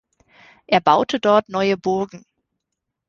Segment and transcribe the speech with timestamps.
[0.65, 2.25] Er baute dort neue Burgen.